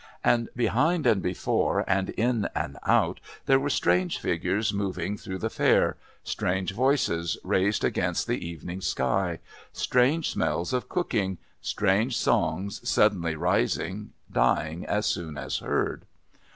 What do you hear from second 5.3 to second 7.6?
the Fair, strange voices